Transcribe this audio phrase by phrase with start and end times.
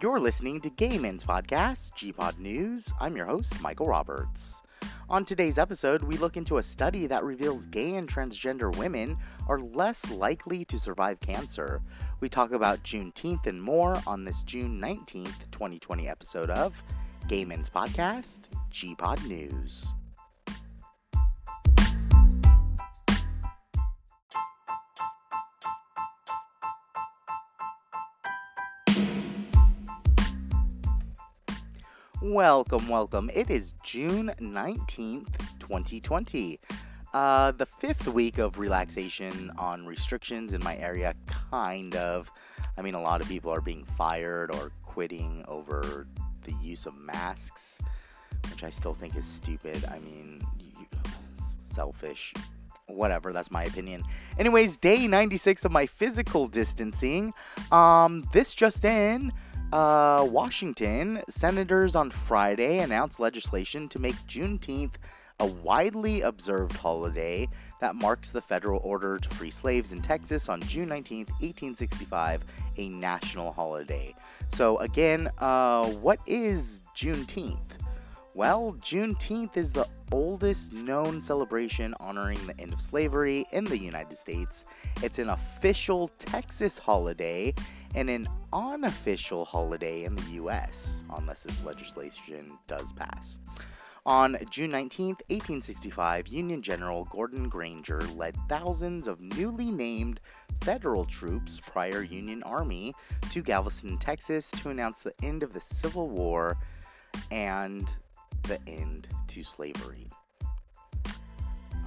[0.00, 2.94] You're listening to Gay Men's Podcast, GPod News.
[3.00, 4.62] I'm your host, Michael Roberts.
[5.10, 9.16] On today's episode, we look into a study that reveals gay and transgender women
[9.48, 11.82] are less likely to survive cancer.
[12.20, 16.80] We talk about Juneteenth and more on this June 19th, 2020 episode of
[17.26, 19.96] Gay Men's Podcast, GPod News.
[32.20, 33.30] Welcome, welcome.
[33.32, 36.58] It is June 19th, 2020.
[37.14, 42.28] Uh, the fifth week of relaxation on restrictions in my area, kind of.
[42.76, 46.08] I mean, a lot of people are being fired or quitting over
[46.42, 47.80] the use of masks,
[48.50, 49.84] which I still think is stupid.
[49.84, 50.42] I mean,
[51.46, 52.34] selfish.
[52.88, 54.02] Whatever, that's my opinion.
[54.40, 57.32] Anyways, day 96 of my physical distancing.
[57.70, 59.32] Um, this just in.
[59.72, 64.94] Uh, Washington, senators on Friday announced legislation to make Juneteenth
[65.40, 67.46] a widely observed holiday
[67.80, 72.44] that marks the federal order to free slaves in Texas on June 19, 1865,
[72.78, 74.14] a national holiday.
[74.54, 77.58] So, again, uh, what is Juneteenth?
[78.34, 84.16] Well, Juneteenth is the oldest known celebration honoring the end of slavery in the United
[84.16, 84.64] States.
[85.02, 87.54] It's an official Texas holiday
[87.94, 93.38] and an unofficial holiday in the US, unless this legislation does pass.
[94.06, 100.20] On June 19, 1865, Union General Gordon Granger led thousands of newly named
[100.62, 102.94] federal troops, prior Union Army,
[103.30, 106.56] to Galveston, Texas to announce the end of the Civil War
[107.30, 107.92] and
[108.44, 110.10] the end to slavery.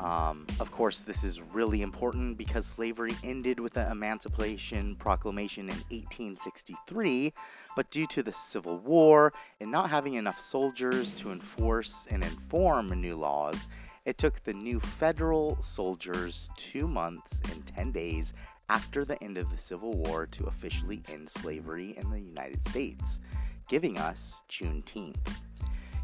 [0.01, 5.75] Um, of course, this is really important because slavery ended with the Emancipation Proclamation in
[5.75, 7.31] 1863,
[7.75, 12.87] but due to the Civil War and not having enough soldiers to enforce and inform
[12.99, 13.67] new laws,
[14.03, 18.33] it took the new federal soldiers two months and 10 days
[18.69, 23.21] after the end of the Civil War to officially end slavery in the United States,
[23.69, 25.35] giving us Juneteenth.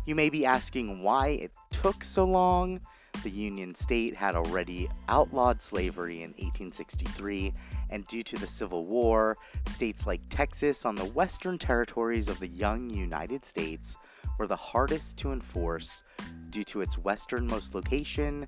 [0.06, 2.79] You may be asking why it took so long.
[3.23, 7.53] The Union state had already outlawed slavery in 1863,
[7.89, 12.47] and due to the Civil War, states like Texas on the western territories of the
[12.47, 13.97] young United States
[14.38, 16.03] were the hardest to enforce
[16.50, 18.47] due to its westernmost location,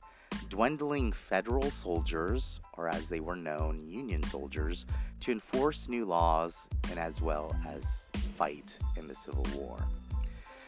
[0.50, 4.86] dwindling federal soldiers, or as they were known, Union soldiers,
[5.20, 9.86] to enforce new laws and as well as fight in the Civil War.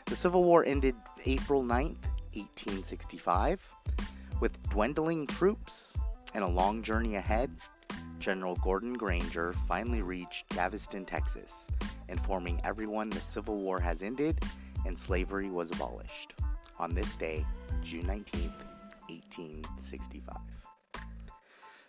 [0.08, 0.96] The Civil War ended
[1.26, 1.96] April 9th,
[2.34, 3.60] 1865.
[4.40, 5.98] With dwindling troops
[6.34, 7.52] and a long journey ahead,
[8.20, 11.68] General Gordon Granger finally reached Galveston, Texas,
[12.10, 14.44] informing everyone the Civil War has ended
[14.86, 16.34] and slavery was abolished
[16.80, 17.46] on this day,
[17.84, 18.52] June 19th,
[19.08, 20.36] 1865.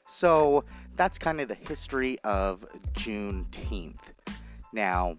[0.06, 0.64] So
[0.96, 3.96] that's kind of the history of Juneteenth.
[4.72, 5.16] Now,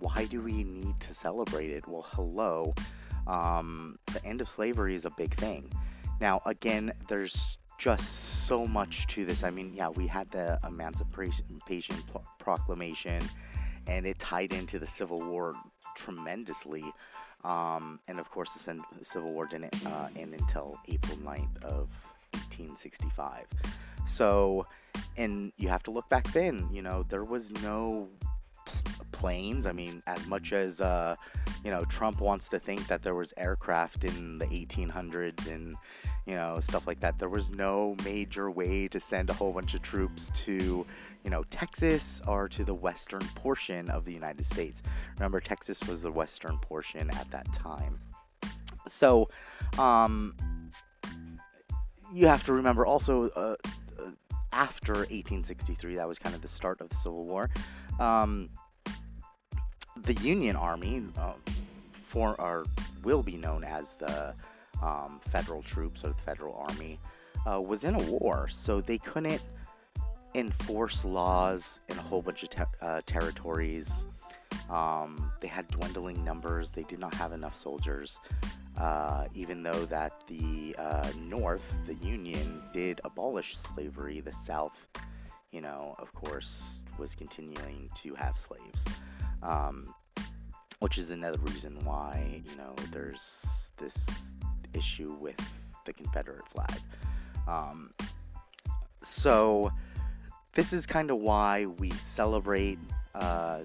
[0.00, 1.86] why do we need to celebrate it?
[1.86, 2.74] Well, hello.
[3.26, 5.70] Um, the end of slavery is a big thing.
[6.20, 9.42] Now, again, there's just so much to this.
[9.44, 11.46] I mean, yeah, we had the Emancipation
[12.38, 13.22] Proclamation,
[13.86, 15.54] and it tied into the Civil War
[15.94, 16.84] tremendously.
[17.44, 21.88] Um, and of course, the Civil War didn't uh, end until April 9th of
[22.32, 23.46] 1865.
[24.04, 24.66] So,
[25.16, 28.08] and you have to look back then, you know, there was no
[29.12, 29.66] planes.
[29.66, 31.16] I mean, as much as uh,
[31.64, 35.76] you know, Trump wants to think that there was aircraft in the 1800s and
[36.26, 37.18] you know stuff like that.
[37.18, 40.86] There was no major way to send a whole bunch of troops to
[41.24, 44.82] you know Texas or to the western portion of the United States.
[45.16, 48.00] Remember, Texas was the western portion at that time.
[48.86, 49.28] So,
[49.78, 50.34] um,
[52.12, 53.28] you have to remember also.
[53.30, 53.56] Uh,
[54.52, 57.48] after 1863, that was kind of the start of the Civil War.
[58.00, 58.48] Um,
[59.96, 61.34] the Union Army, uh,
[62.02, 62.64] for or
[63.04, 64.34] will be known as the
[64.82, 66.98] um, federal troops or the federal army,
[67.46, 69.42] uh, was in a war, so they couldn't
[70.34, 74.04] enforce laws in a whole bunch of ter- uh, territories.
[74.70, 76.70] Um, they had dwindling numbers.
[76.70, 78.18] They did not have enough soldiers.
[78.78, 84.86] Uh, even though that the uh, North, the Union, did abolish slavery, the South,
[85.52, 88.84] you know, of course, was continuing to have slaves
[89.42, 89.94] um,
[90.80, 94.34] which is another reason why you know there's this
[94.74, 95.36] issue with
[95.84, 96.78] the Confederate flag.
[97.48, 97.92] Um,
[99.02, 99.72] so
[100.54, 102.78] this is kind of why we celebrate
[103.14, 103.60] uh,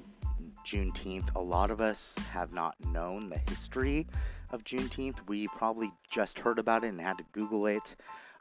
[0.66, 1.34] Juneteenth.
[1.36, 4.08] A lot of us have not known the history
[4.50, 5.18] of Juneteenth.
[5.28, 7.96] We probably just heard about it and had to Google it.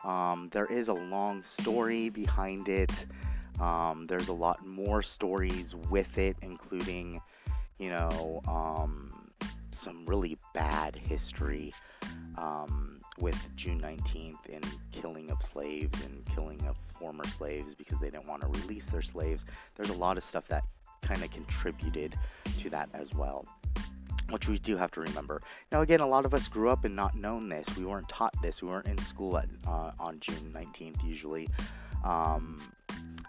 [0.05, 3.07] Um, there is a long story behind it.
[3.61, 7.21] Um, there's a lot more stories with it, including,
[7.79, 9.31] you know, um,
[9.71, 11.73] some really bad history
[12.37, 18.11] um, with June 19th and killing of slaves and killing of former slaves because they
[18.11, 19.47] didn't want to release their slaves.
[19.77, 20.65] There's a lot of stuff that
[21.03, 22.15] kind of contributed
[22.59, 23.47] to that as well
[24.31, 25.43] which we do have to remember.
[25.71, 27.77] Now, again, a lot of us grew up and not known this.
[27.77, 28.63] We weren't taught this.
[28.63, 31.49] We weren't in school at, uh, on June 19th usually.
[32.05, 32.61] Um,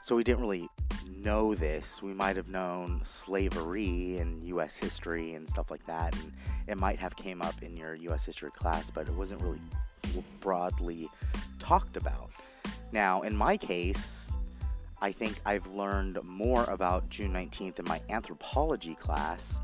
[0.06, 0.70] so we didn't really
[1.10, 2.00] know this.
[2.00, 4.78] We might have known slavery and U.S.
[4.78, 6.32] history and stuff like that, and
[6.68, 8.24] it might have came up in your U.S.
[8.24, 9.62] history class, but it wasn't really
[10.42, 11.10] broadly
[11.58, 12.30] talked about.
[12.92, 14.32] Now, in my case,
[15.02, 19.58] I think I've learned more about June 19th in my anthropology class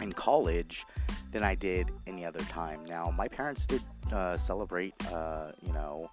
[0.00, 0.86] in college
[1.32, 2.86] than I did any other time.
[2.86, 6.10] Now, my parents did uh, celebrate, uh, you know,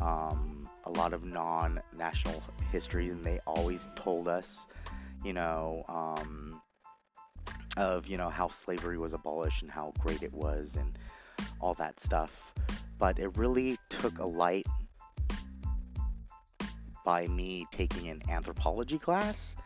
[0.00, 4.66] um, a lot of non national history, and they always told us,
[5.24, 6.60] you know, um,
[7.76, 10.98] of, you know, how slavery was abolished and how great it was and
[11.60, 12.52] all that stuff.
[12.98, 14.66] But it really took a light
[17.04, 19.56] by me taking an anthropology class.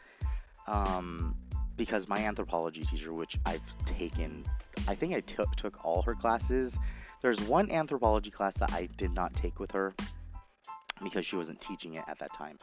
[0.67, 1.35] Um,
[1.77, 4.45] because my anthropology teacher, which I've taken,
[4.87, 6.79] I think I t- took all her classes.
[7.21, 9.95] There's one anthropology class that I did not take with her
[11.03, 12.59] because she wasn't teaching it at that time.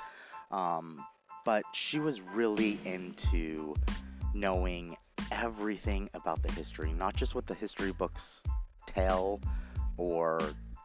[0.52, 1.06] Um,
[1.46, 3.76] but she was really into
[4.34, 4.96] knowing
[5.32, 8.44] everything about the history, not just what the history books
[8.86, 9.42] tell
[9.98, 10.40] or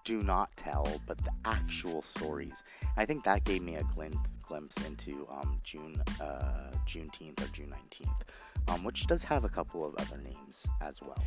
[0.04, 2.62] do not tell, but the actual stories.
[2.96, 7.74] I think that gave me a glimpse glimpse into um, June uh, Juneteenth or June
[7.90, 8.20] 19th,
[8.68, 11.24] um, which does have a couple of other names as well.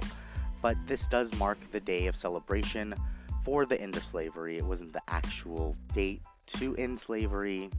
[0.61, 2.95] But this does mark the day of celebration
[3.43, 4.57] for the end of slavery.
[4.57, 7.69] It wasn't the actual date to end slavery.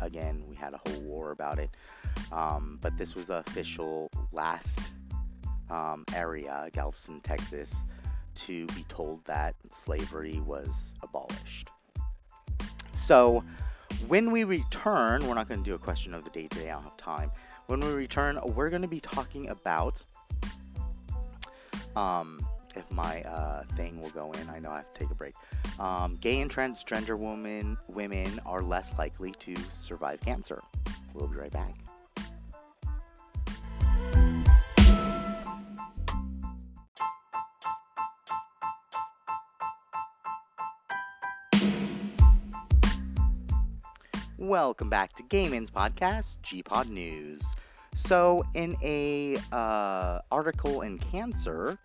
[0.00, 1.70] Again, we had a whole war about it.
[2.32, 4.80] Um, but this was the official last
[5.70, 7.84] um, area, Galveston, Texas,
[8.34, 11.68] to be told that slavery was abolished.
[12.94, 13.44] So,
[14.06, 16.74] when we return, we're not going to do a question of the day today, I
[16.74, 17.30] don't have time.
[17.66, 20.02] When we return, we're going to be talking about.
[21.96, 22.40] Um,
[22.76, 25.34] if my uh, thing will go in, I know I have to take a break.
[25.78, 30.62] Um, gay and transgender women women are less likely to survive cancer.
[31.14, 31.74] We'll be right back.
[44.38, 47.42] Welcome back to Gay Men's podcast, GPod News.
[47.94, 51.78] So, in a uh, article in Cancer,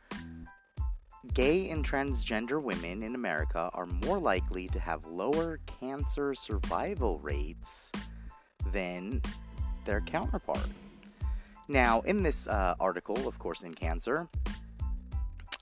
[1.33, 7.92] gay and transgender women in America are more likely to have lower cancer survival rates
[8.72, 9.22] than
[9.86, 10.68] their counterpart.
[11.68, 14.27] Now, in this uh, article, of course, in Cancer,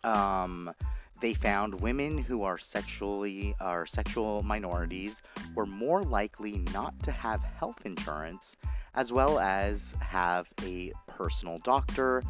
[0.03, 0.73] um,
[1.21, 5.21] they found women who are sexually are sexual minorities
[5.55, 8.57] were more likely not to have health insurance
[8.95, 12.23] as well as have a personal doctor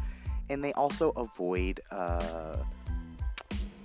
[0.48, 2.56] and they also avoid uh,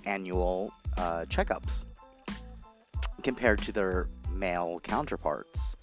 [0.04, 1.86] annual uh, checkups
[3.22, 5.76] compared to their male counterparts.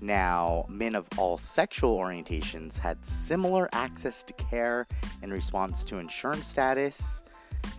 [0.00, 4.86] Now, men of all sexual orientations had similar access to care
[5.22, 7.22] in response to insurance status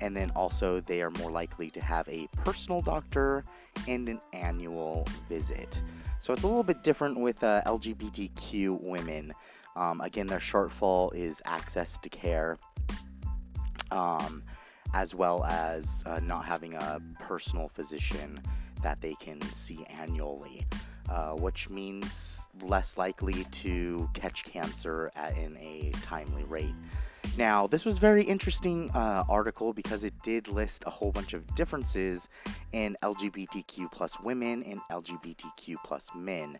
[0.01, 3.43] and then also they are more likely to have a personal doctor
[3.87, 5.81] and an annual visit.
[6.19, 9.33] So it's a little bit different with uh, LGBTQ women.
[9.75, 12.57] Um, again, their shortfall is access to care,
[13.91, 14.43] um,
[14.93, 18.41] as well as uh, not having a personal physician
[18.81, 20.65] that they can see annually,
[21.09, 26.75] uh, which means less likely to catch cancer at, in a timely rate.
[27.37, 31.55] Now, this was very interesting uh, article because it did list a whole bunch of
[31.55, 32.29] differences
[32.73, 36.59] in LGBTQ plus women and LGBTQ plus men.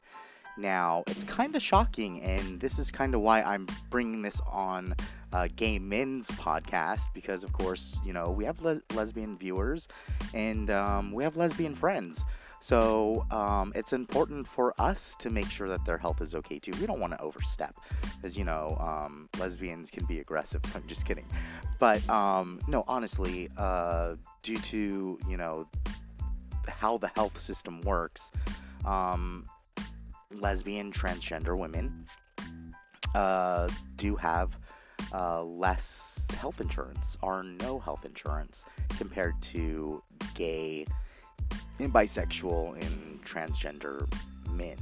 [0.58, 4.96] Now, it's kind of shocking, and this is kind of why I'm bringing this on
[5.32, 9.88] uh, Gay Men's podcast because, of course, you know, we have le- lesbian viewers
[10.34, 12.24] and um, we have lesbian friends.
[12.64, 16.72] So um, it's important for us to make sure that their health is okay too.
[16.80, 17.76] We don't want to overstep,
[18.24, 20.62] as you know, um, lesbians can be aggressive.
[20.74, 21.26] I'm just kidding,
[21.78, 25.68] but um, no, honestly, uh, due to you know
[26.70, 28.32] how the health system works,
[28.86, 29.46] um,
[30.44, 32.06] lesbian, transgender women
[33.16, 34.58] uh, do have
[35.14, 38.66] uh, less health insurance or no health insurance
[38.98, 40.04] compared to
[40.36, 40.86] gay
[41.80, 44.12] and bisexual and transgender
[44.52, 44.78] men.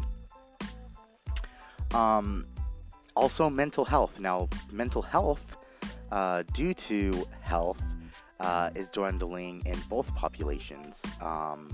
[1.94, 2.46] Um,
[3.16, 4.20] also, mental health.
[4.20, 5.58] Now, mental health,
[6.12, 7.82] uh, due to health,
[8.40, 11.02] uh, is dwindling in both populations.
[11.22, 11.70] Um,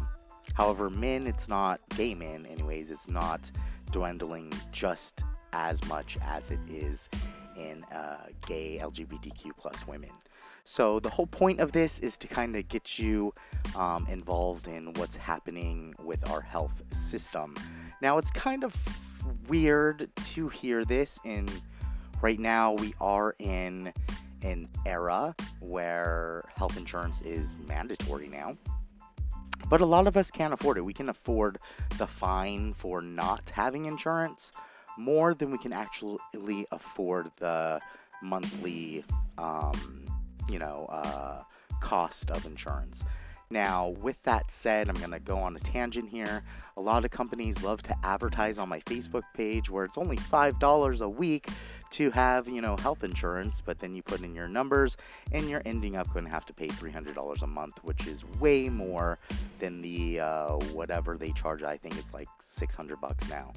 [0.55, 3.51] however, men, it's not gay men, anyways, it's not
[3.97, 5.23] dwindling just
[5.53, 7.09] as much as it is
[7.57, 10.11] in uh, gay LGBTQ plus women.
[10.65, 13.33] So the whole point of this is to kind of get you
[13.75, 17.55] um, involved in what's happening with our health system.
[17.99, 18.75] Now it's kind of
[19.47, 21.49] weird to hear this in
[22.21, 23.91] right now we are in
[24.43, 28.55] an era where health insurance is mandatory now.
[29.69, 30.81] But a lot of us can't afford it.
[30.81, 31.59] We can afford
[31.97, 34.51] the fine for not having insurance
[34.97, 37.79] more than we can actually afford the
[38.21, 39.03] monthly,
[39.37, 40.05] um,
[40.49, 41.43] you know, uh,
[41.81, 43.03] cost of insurance.
[43.49, 46.43] Now, with that said, I'm going to go on a tangent here.
[46.75, 51.01] A lot of companies love to advertise on my Facebook page where it's only $5
[51.01, 51.47] a week
[51.91, 54.97] to have, you know, health insurance, but then you put in your numbers
[55.31, 58.67] and you're ending up going to have to pay $300 a month, which is way
[58.67, 59.17] more
[59.59, 61.63] than the uh, whatever they charge.
[61.63, 63.53] I think it's like 600 bucks now.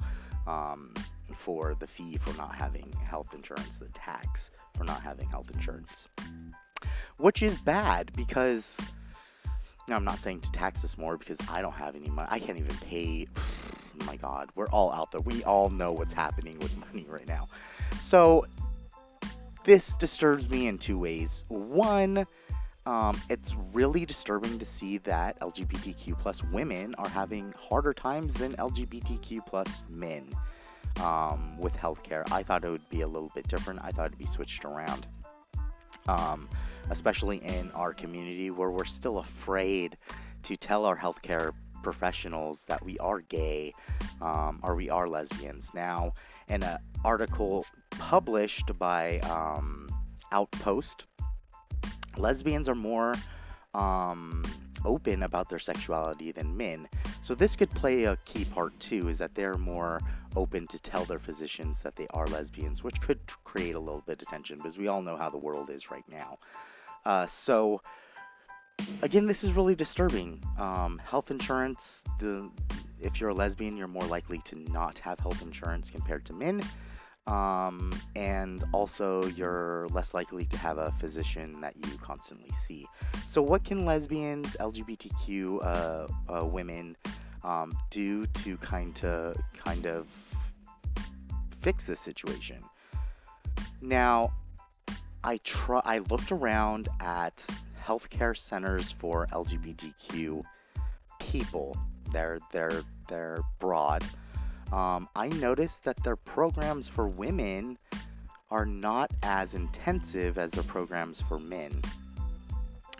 [0.47, 0.93] Um,
[1.37, 6.09] for the fee for not having health insurance, the tax for not having health insurance.
[7.17, 8.79] Which is bad because
[9.91, 12.27] now, I'm not saying to tax us more because I don't have any money.
[12.31, 13.27] I can't even pay.
[13.37, 15.21] Oh my God, we're all out there.
[15.21, 17.49] We all know what's happening with money right now.
[17.99, 18.45] So,
[19.63, 21.45] this disturbs me in two ways.
[21.49, 22.25] One,
[22.87, 28.53] um, it's really disturbing to see that LGBTQ plus women are having harder times than
[28.53, 30.27] LGBTQ plus men
[30.99, 32.23] um, with healthcare.
[32.31, 33.81] I thought it would be a little bit different.
[33.83, 35.05] I thought it'd be switched around.
[36.07, 36.49] Um,
[36.91, 39.95] especially in our community where we're still afraid
[40.43, 43.73] to tell our healthcare professionals that we are gay
[44.21, 45.73] um, or we are lesbians.
[45.73, 46.13] Now,
[46.47, 49.89] in an article published by um,
[50.31, 51.05] Outpost,
[52.17, 53.15] lesbians are more
[53.73, 54.43] um,
[54.85, 56.87] open about their sexuality than men.
[57.21, 60.01] So this could play a key part too, is that they're more
[60.35, 64.21] open to tell their physicians that they are lesbians, which could create a little bit
[64.21, 66.37] of tension because we all know how the world is right now.
[67.05, 67.81] Uh, so,
[69.01, 70.43] again, this is really disturbing.
[70.57, 72.49] Um, health insurance, the,
[72.99, 76.61] if you're a lesbian, you're more likely to not have health insurance compared to men.
[77.27, 82.87] Um, and also, you're less likely to have a physician that you constantly see.
[83.27, 86.95] So, what can lesbians, LGBTQ uh, uh, women
[87.43, 90.07] um, do to kind of kind of
[91.61, 92.63] fix this situation?
[93.81, 94.33] Now,
[95.23, 95.81] I try.
[95.85, 97.45] I looked around at
[97.85, 100.43] healthcare centers for LGBTQ
[101.19, 101.77] people.
[102.11, 104.03] They're they're they're broad.
[104.71, 107.77] Um, I noticed that their programs for women
[108.49, 111.81] are not as intensive as the programs for men.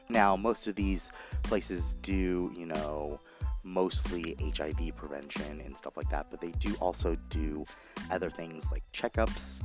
[0.10, 1.12] Now, most of these
[1.44, 3.20] places do, you know,
[3.64, 7.66] mostly HIV prevention and stuff like that, but they do also do
[8.10, 9.62] other things like checkups,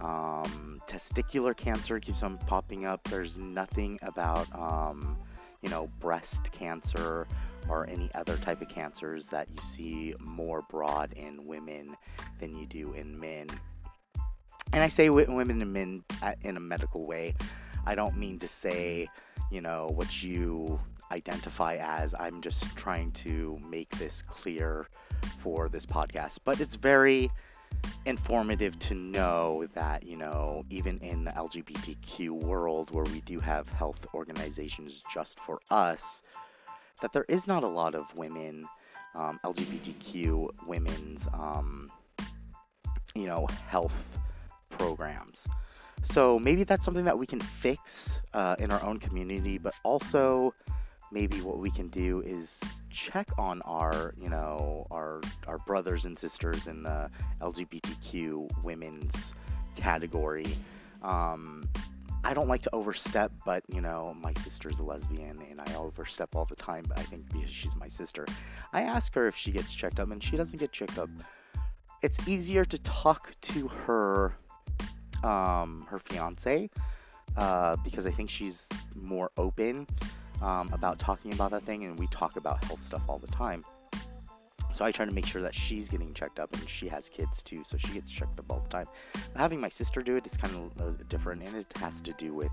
[0.00, 3.02] um, testicular cancer keeps on popping up.
[3.04, 5.16] There's nothing about, um,
[5.62, 7.26] you know, breast cancer
[7.68, 11.96] or any other type of cancers that you see more broad in women
[12.40, 13.46] than you do in men.
[14.72, 16.04] And I say women and men
[16.42, 17.34] in a medical way.
[17.86, 19.08] I don't mean to say,
[19.50, 20.78] you know, what you
[21.10, 22.14] identify as.
[22.18, 24.86] I'm just trying to make this clear
[25.38, 26.38] for this podcast.
[26.44, 27.30] But it's very
[28.04, 33.68] informative to know that, you know, even in the LGBTQ world where we do have
[33.68, 36.22] health organizations just for us,
[37.02, 38.66] that there is not a lot of women,
[39.14, 41.90] um, LGBTQ women's, um,
[43.14, 44.18] you know, health
[44.70, 45.46] programs.
[46.02, 50.54] So maybe that's something that we can fix uh, in our own community, but also
[51.10, 52.60] maybe what we can do is
[52.90, 57.10] check on our, you know, our our brothers and sisters in the
[57.40, 59.34] LGBTQ women's
[59.76, 60.46] category.
[61.02, 61.68] Um,
[62.24, 66.34] I don't like to overstep, but you know, my sister's a lesbian and I overstep
[66.34, 68.26] all the time, but I think because she's my sister.
[68.72, 71.08] I ask her if she gets checked up and she doesn't get checked up.
[72.02, 74.34] It's easier to talk to her
[75.22, 76.70] um, her fiance
[77.36, 79.86] uh, because I think she's more open
[80.42, 83.64] um, about talking about that thing, and we talk about health stuff all the time.
[84.72, 87.42] So I try to make sure that she's getting checked up, and she has kids
[87.42, 88.86] too, so she gets checked up all the time.
[89.34, 92.52] Having my sister do it is kind of different, and it has to do with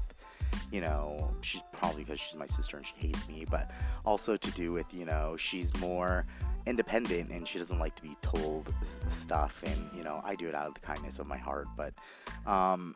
[0.71, 3.71] you know, she's probably because she's my sister and she hates me, but
[4.05, 6.25] also to do with, you know, she's more
[6.65, 8.73] independent and she doesn't like to be told
[9.09, 9.61] stuff.
[9.65, 11.67] And, you know, I do it out of the kindness of my heart.
[11.77, 11.93] But
[12.45, 12.95] um,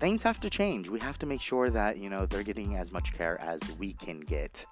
[0.00, 0.88] things have to change.
[0.88, 3.94] We have to make sure that, you know, they're getting as much care as we
[3.94, 4.64] can get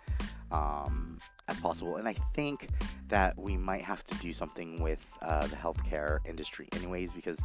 [0.52, 1.18] um,
[1.48, 1.96] as possible.
[1.96, 2.68] And I think
[3.08, 7.40] that we might have to do something with uh, the healthcare industry, anyways, because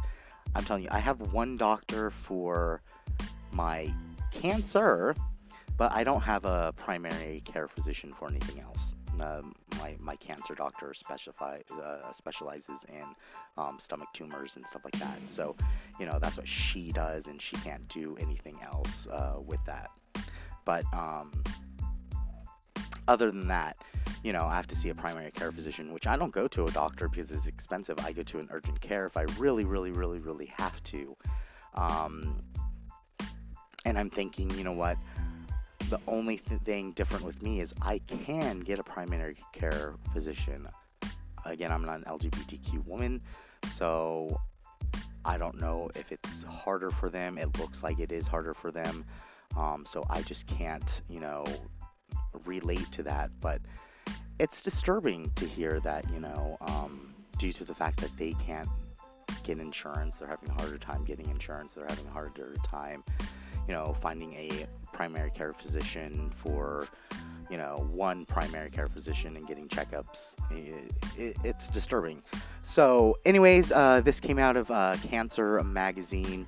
[0.54, 2.82] I'm telling you, I have one doctor for
[3.52, 3.92] my
[4.30, 5.14] cancer,
[5.76, 8.94] but I don't have a primary care physician for anything else.
[9.20, 13.04] Um, my, my cancer doctor specify, uh, specializes in
[13.56, 15.18] um, stomach tumors and stuff like that.
[15.26, 15.54] So,
[16.00, 19.90] you know, that's what she does, and she can't do anything else uh, with that.
[20.64, 21.30] But um,
[23.06, 23.76] other than that,
[24.22, 26.66] you know, I have to see a primary care physician, which I don't go to
[26.66, 27.98] a doctor because it's expensive.
[28.00, 31.16] I go to an urgent care if I really, really, really, really have to.
[31.74, 32.38] Um,
[33.84, 34.96] and I'm thinking, you know what?
[35.92, 40.66] The only th- thing different with me is I can get a primary care physician.
[41.44, 43.20] Again, I'm not an LGBTQ woman,
[43.66, 44.40] so
[45.26, 47.36] I don't know if it's harder for them.
[47.36, 49.04] It looks like it is harder for them.
[49.54, 51.44] Um, so I just can't, you know,
[52.46, 53.30] relate to that.
[53.42, 53.60] But
[54.40, 58.70] it's disturbing to hear that, you know, um, due to the fact that they can't
[59.44, 63.04] get insurance, they're having a harder time getting insurance, they're having a harder time
[63.66, 66.86] you know, finding a primary care physician for,
[67.50, 70.34] you know, one primary care physician and getting checkups.
[70.50, 72.22] It, it, it's disturbing.
[72.62, 76.46] So, anyways, uh, this came out of uh, Cancer Magazine.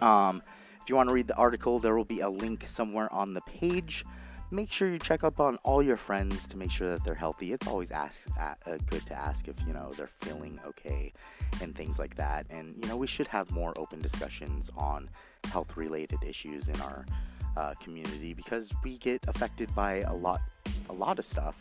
[0.00, 0.42] Um,
[0.82, 3.40] if you want to read the article, there will be a link somewhere on the
[3.40, 4.04] page.
[4.52, 7.52] Make sure you check up on all your friends to make sure that they're healthy.
[7.52, 8.54] It's always ask, uh,
[8.88, 11.12] good to ask if you know they're feeling okay
[11.60, 12.46] and things like that.
[12.48, 15.10] And you know we should have more open discussions on
[15.50, 17.04] health related issues in our
[17.56, 20.40] uh, community because we get affected by a lot
[20.88, 21.56] a lot of stuff.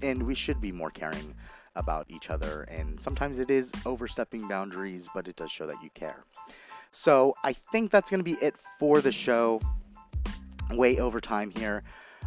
[0.00, 1.34] And we should be more caring
[1.76, 2.62] about each other.
[2.62, 6.24] And sometimes it is overstepping boundaries but it does show that you care.
[6.92, 9.60] So i think that's going to be it for the show.
[10.70, 11.82] Way over time here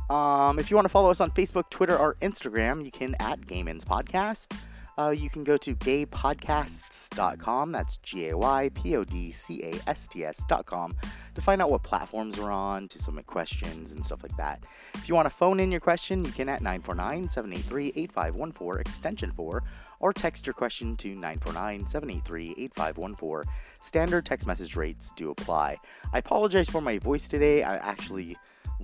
[0.10, 3.46] um, if you want to follow us on facebook twitter or instagram you can at
[3.46, 4.54] Gay Men's podcast
[4.98, 7.72] uh, you can go to gaypodcasts.com.
[7.72, 10.96] That's G A Y P O D C A S T S.com
[11.34, 14.63] to find out what platforms we're on, to submit questions and stuff like that.
[14.94, 19.32] If you want to phone in your question, you can at 949 783 8514 extension
[19.32, 19.63] 4
[20.00, 23.52] or text your question to 949 783 8514.
[23.82, 25.78] Standard text message rates do apply.
[26.13, 27.63] I apologize for my voice today.
[27.63, 28.38] I actually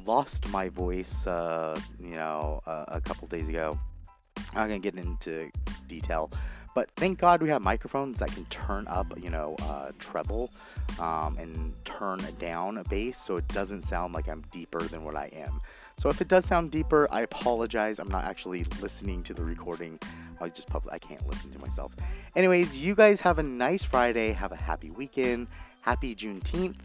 [0.06, 3.80] lost my voice, uh, you know, uh, a couple days ago.
[4.38, 5.52] I'm not gonna get into
[5.88, 6.32] detail,
[6.74, 10.52] but thank God we have microphones that can turn up, you know, uh, treble
[11.00, 15.16] um, and turn down a bass so it doesn't sound like I'm deeper than what
[15.16, 15.62] I am.
[15.98, 18.00] So if it does sound deeper, I apologize.
[18.00, 20.00] I'm not actually listening to the recording.
[20.40, 20.94] I was just public.
[20.94, 21.96] I can't listen to myself.
[22.36, 24.32] Anyways, you guys have a nice Friday.
[24.32, 25.48] Have a happy weekend.
[25.82, 26.78] Happy Juneteenth.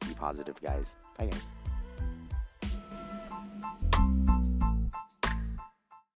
[0.00, 0.94] Be positive, guys.
[1.16, 1.52] Bye, guys.